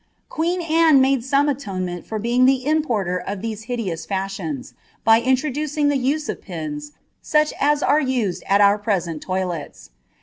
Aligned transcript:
Queen 0.29 0.61
Anne 0.63 0.99
made 0.99 1.23
some 1.23 1.45
alonement 1.47 2.03
for 2.03 2.17
being 2.17 2.45
the 2.45 2.65
importer 2.65 3.19
of 3.19 3.41
tto( 3.43 3.63
hideous 3.65 4.03
fashions, 4.03 4.73
by 5.03 5.21
introducing 5.21 5.89
the 5.89 5.95
use 5.95 6.27
of 6.27 6.41
pins, 6.41 6.93
such 7.21 7.53
as 7.59 7.83
are 7.83 8.01
used 8.01 8.41
at 8.49 8.61
Mr 8.61 8.81
present 8.81 9.21
toilets. 9.21 9.91